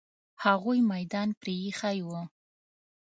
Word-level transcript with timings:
هغوی 0.43 0.79
میدان 0.91 1.29
پرې 1.39 1.53
ایښی 1.65 1.99
وو. 2.07 2.21